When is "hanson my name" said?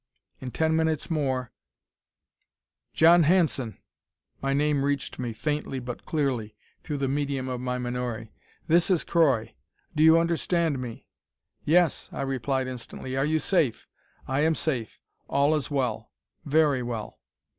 3.21-4.83